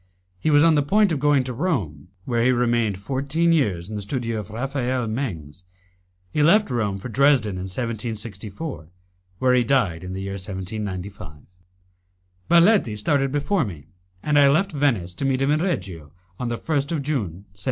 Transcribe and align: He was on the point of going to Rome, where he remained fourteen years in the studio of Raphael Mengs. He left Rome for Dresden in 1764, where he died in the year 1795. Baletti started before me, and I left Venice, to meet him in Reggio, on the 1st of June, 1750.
He 0.39 0.49
was 0.49 0.63
on 0.63 0.73
the 0.73 0.81
point 0.81 1.11
of 1.11 1.19
going 1.19 1.43
to 1.43 1.53
Rome, 1.53 2.07
where 2.25 2.43
he 2.43 2.51
remained 2.51 2.97
fourteen 2.97 3.53
years 3.53 3.87
in 3.87 3.95
the 3.95 4.01
studio 4.01 4.39
of 4.39 4.49
Raphael 4.49 5.05
Mengs. 5.05 5.63
He 6.31 6.41
left 6.41 6.71
Rome 6.71 6.97
for 6.97 7.07
Dresden 7.07 7.51
in 7.57 7.65
1764, 7.69 8.89
where 9.37 9.53
he 9.53 9.63
died 9.63 10.03
in 10.03 10.13
the 10.13 10.21
year 10.23 10.31
1795. 10.39 11.43
Baletti 12.49 12.97
started 12.97 13.31
before 13.31 13.63
me, 13.63 13.89
and 14.23 14.39
I 14.39 14.49
left 14.49 14.71
Venice, 14.71 15.13
to 15.13 15.23
meet 15.25 15.39
him 15.39 15.51
in 15.51 15.61
Reggio, 15.61 16.11
on 16.39 16.49
the 16.49 16.57
1st 16.57 16.91
of 16.93 17.03
June, 17.03 17.45
1750. 17.53 17.59